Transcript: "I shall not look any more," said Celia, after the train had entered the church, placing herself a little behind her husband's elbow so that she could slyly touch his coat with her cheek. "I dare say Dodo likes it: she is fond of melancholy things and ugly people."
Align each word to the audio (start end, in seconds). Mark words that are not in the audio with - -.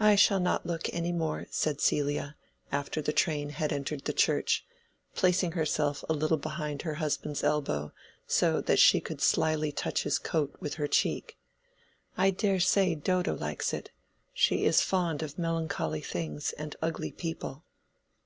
"I 0.00 0.14
shall 0.14 0.40
not 0.40 0.64
look 0.64 0.88
any 0.94 1.12
more," 1.12 1.44
said 1.50 1.78
Celia, 1.82 2.36
after 2.72 3.02
the 3.02 3.12
train 3.12 3.50
had 3.50 3.70
entered 3.70 4.06
the 4.06 4.14
church, 4.14 4.64
placing 5.14 5.52
herself 5.52 6.02
a 6.08 6.14
little 6.14 6.38
behind 6.38 6.80
her 6.80 6.94
husband's 6.94 7.44
elbow 7.44 7.92
so 8.26 8.62
that 8.62 8.78
she 8.78 8.98
could 8.98 9.20
slyly 9.20 9.70
touch 9.70 10.04
his 10.04 10.18
coat 10.18 10.56
with 10.60 10.76
her 10.76 10.86
cheek. 10.88 11.36
"I 12.16 12.30
dare 12.30 12.60
say 12.60 12.94
Dodo 12.94 13.34
likes 13.36 13.74
it: 13.74 13.90
she 14.32 14.64
is 14.64 14.80
fond 14.80 15.22
of 15.22 15.38
melancholy 15.38 16.00
things 16.00 16.54
and 16.54 16.74
ugly 16.80 17.12
people." 17.12 17.62